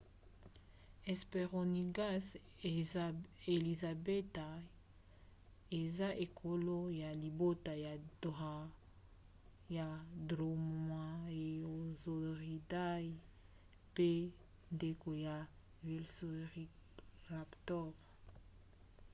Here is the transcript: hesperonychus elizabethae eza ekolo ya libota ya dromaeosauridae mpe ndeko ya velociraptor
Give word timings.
hesperonychus 1.07 2.25
elizabethae 3.55 4.63
eza 5.79 6.09
ekolo 6.25 6.77
ya 7.01 7.09
libota 7.21 7.73
ya 9.75 9.85
dromaeosauridae 10.27 13.09
mpe 13.91 14.09
ndeko 14.75 15.09
ya 15.25 15.35
velociraptor 15.85 17.87